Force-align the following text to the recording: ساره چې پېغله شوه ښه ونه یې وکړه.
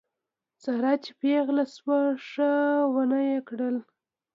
ساره 0.63 0.93
چې 1.03 1.11
پېغله 1.19 1.63
شوه 1.75 1.99
ښه 2.27 2.51
ونه 2.93 3.19
یې 3.27 3.35
وکړه. 3.39 3.69